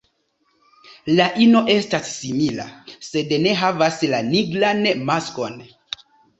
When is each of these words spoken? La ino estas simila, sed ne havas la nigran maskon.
La 1.19 1.27
ino 1.47 1.61
estas 1.73 2.09
simila, 2.15 2.67
sed 3.11 3.37
ne 3.45 3.55
havas 3.63 4.03
la 4.17 4.25
nigran 4.33 4.85
maskon. 5.13 5.65